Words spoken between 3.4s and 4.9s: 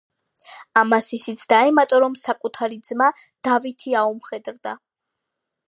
დავითი, აუმხედრდა.